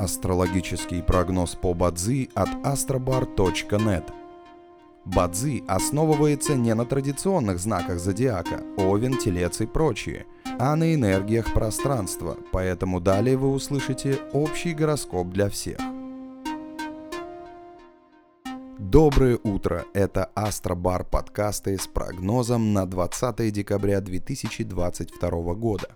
Астрологический 0.00 1.02
прогноз 1.02 1.54
по 1.54 1.74
Бадзи 1.74 2.30
от 2.34 2.48
astrobar.net 2.64 4.04
Бадзи 5.04 5.62
основывается 5.68 6.54
не 6.54 6.74
на 6.74 6.86
традиционных 6.86 7.58
знаках 7.58 7.98
зодиака– 7.98 8.62
Овен, 8.78 9.18
Телец 9.18 9.60
и 9.60 9.66
прочие, 9.66 10.24
а 10.58 10.74
на 10.74 10.94
энергиях 10.94 11.52
пространства, 11.52 12.38
поэтому 12.50 12.98
далее 12.98 13.36
вы 13.36 13.50
услышите 13.50 14.20
общий 14.32 14.72
гороскоп 14.72 15.28
для 15.28 15.50
всех. 15.50 15.78
Доброе 18.78 19.38
утро! 19.44 19.84
Это 19.92 20.30
Астробар 20.34 21.04
подкасты 21.04 21.76
с 21.76 21.86
прогнозом 21.86 22.72
на 22.72 22.86
20 22.86 23.52
декабря 23.52 24.00
2022 24.00 25.54
года. 25.56 25.90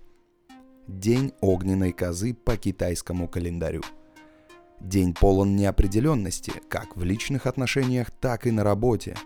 День 0.86 1.32
огненной 1.40 1.92
козы 1.92 2.34
по 2.34 2.58
китайскому 2.58 3.26
календарю. 3.26 3.80
День 4.80 5.14
полон 5.14 5.56
неопределенности, 5.56 6.52
как 6.68 6.94
в 6.94 7.02
личных 7.02 7.46
отношениях, 7.46 8.10
так 8.10 8.46
и 8.46 8.50
на 8.50 8.64
работе. 8.64 9.16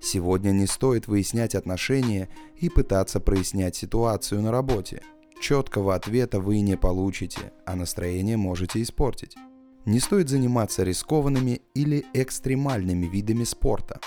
Сегодня 0.00 0.50
не 0.52 0.66
стоит 0.66 1.06
выяснять 1.06 1.54
отношения 1.54 2.30
и 2.56 2.70
пытаться 2.70 3.20
прояснять 3.20 3.76
ситуацию 3.76 4.40
на 4.40 4.50
работе. 4.50 5.02
Четкого 5.42 5.94
ответа 5.94 6.40
вы 6.40 6.60
не 6.60 6.78
получите, 6.78 7.52
а 7.66 7.76
настроение 7.76 8.38
можете 8.38 8.80
испортить. 8.80 9.36
Не 9.84 10.00
стоит 10.00 10.30
заниматься 10.30 10.84
рискованными 10.84 11.60
или 11.74 12.06
экстремальными 12.14 13.04
видами 13.04 13.44
спорта. 13.44 14.00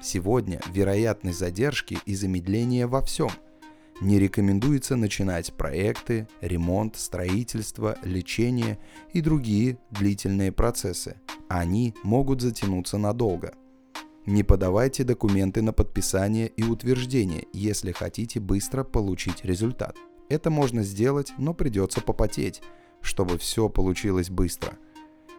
Сегодня 0.00 0.60
вероятность 0.72 1.40
задержки 1.40 1.98
и 2.06 2.14
замедления 2.14 2.86
во 2.86 3.02
всем– 3.02 3.30
не 4.00 4.18
рекомендуется 4.18 4.96
начинать 4.96 5.52
проекты, 5.52 6.26
ремонт, 6.40 6.96
строительство, 6.96 7.98
лечение 8.02 8.78
и 9.12 9.20
другие 9.20 9.78
длительные 9.90 10.52
процессы. 10.52 11.16
Они 11.48 11.94
могут 12.02 12.40
затянуться 12.40 12.96
надолго. 12.96 13.52
Не 14.24 14.42
подавайте 14.42 15.04
документы 15.04 15.60
на 15.60 15.72
подписание 15.72 16.48
и 16.48 16.62
утверждение, 16.62 17.46
если 17.52 17.92
хотите 17.92 18.40
быстро 18.40 18.84
получить 18.84 19.44
результат. 19.44 19.96
Это 20.28 20.50
можно 20.50 20.82
сделать, 20.82 21.32
но 21.36 21.52
придется 21.52 22.00
попотеть, 22.00 22.62
чтобы 23.02 23.38
все 23.38 23.68
получилось 23.68 24.30
быстро. 24.30 24.78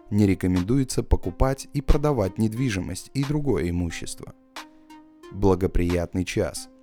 Не 0.09 0.27
рекомендуется 0.27 1.03
покупать 1.03 1.67
и 1.73 1.81
продавать 1.81 2.37
недвижимость 2.37 3.09
и 3.13 3.23
другое 3.23 3.69
имущество. 3.69 4.33
Благоприятный 5.31 6.25
час– 6.25 6.69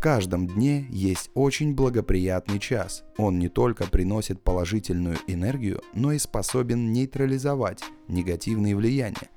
каждом 0.00 0.46
дне 0.46 0.86
есть 0.90 1.30
очень 1.34 1.74
благоприятный 1.74 2.58
час. 2.58 3.04
Он 3.18 3.38
не 3.38 3.48
только 3.48 3.86
приносит 3.86 4.42
положительную 4.42 5.18
энергию, 5.26 5.82
но 5.94 6.12
и 6.12 6.18
способен 6.18 6.92
нейтрализовать 6.92 7.84
негативные 8.08 8.74
влияния. 8.74 9.28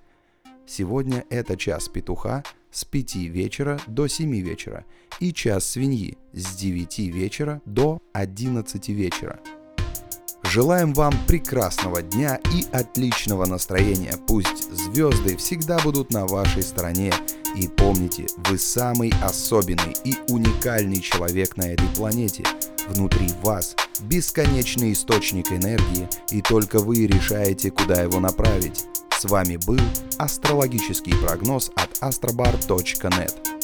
Сегодня 0.65 1.25
это 1.29 1.57
час 1.57 1.89
петуха 1.89 2.43
с 2.71 2.85
5 2.85 3.15
вечера 3.15 3.79
до 3.87 4.07
7 4.07 4.33
вечера 4.39 4.85
и 5.19 5.33
час 5.33 5.69
свиньи 5.69 6.17
с 6.31 6.55
9 6.55 6.99
вечера 7.13 7.61
до 7.65 8.01
11 8.13 8.89
вечера. 8.89 9.39
Желаем 10.53 10.93
вам 10.93 11.15
прекрасного 11.25 12.03
дня 12.03 12.39
и 12.53 12.63
отличного 12.71 13.47
настроения. 13.47 14.13
Пусть 14.27 14.71
звезды 14.71 15.35
всегда 15.35 15.79
будут 15.79 16.11
на 16.11 16.27
вашей 16.27 16.61
стороне 16.61 17.11
и 17.55 17.67
помните, 17.67 18.27
вы 18.47 18.59
самый 18.59 19.11
особенный 19.23 19.95
и 20.03 20.15
уникальный 20.29 21.01
человек 21.01 21.57
на 21.57 21.63
этой 21.63 21.87
планете. 21.95 22.43
Внутри 22.87 23.29
вас 23.41 23.75
бесконечный 24.01 24.93
источник 24.93 25.51
энергии, 25.51 26.07
и 26.29 26.39
только 26.43 26.77
вы 26.77 27.07
решаете, 27.07 27.71
куда 27.71 28.03
его 28.03 28.19
направить. 28.19 28.85
С 29.09 29.25
вами 29.25 29.57
был 29.65 29.79
астрологический 30.19 31.15
прогноз 31.17 31.71
от 31.75 31.89
astrobar.net. 31.99 33.62